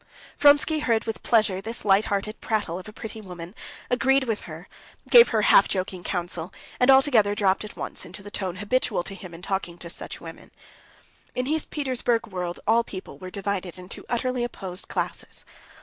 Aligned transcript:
Vronsky 0.39 0.79
heard 0.79 1.03
with 1.03 1.21
pleasure 1.21 1.61
this 1.61 1.85
light 1.85 2.05
hearted 2.05 2.41
prattle 2.41 2.79
of 2.79 2.87
a 2.87 2.91
pretty 2.91 3.21
woman, 3.21 3.53
agreed 3.87 4.23
with 4.23 4.41
her, 4.49 4.67
gave 5.11 5.29
her 5.29 5.43
half 5.43 5.67
joking 5.67 6.03
counsel, 6.03 6.51
and 6.79 6.89
altogether 6.89 7.35
dropped 7.35 7.63
at 7.63 7.77
once 7.77 8.03
into 8.03 8.23
the 8.23 8.31
tone 8.31 8.55
habitual 8.55 9.03
to 9.03 9.13
him 9.13 9.31
in 9.35 9.43
talking 9.43 9.77
to 9.77 9.91
such 9.91 10.19
women. 10.19 10.49
In 11.35 11.45
his 11.45 11.65
Petersburg 11.65 12.25
world 12.25 12.59
all 12.65 12.83
people 12.83 13.19
were 13.19 13.29
divided 13.29 13.77
into 13.77 14.03
utterly 14.09 14.43
opposed 14.43 14.87
classes. 14.87 15.45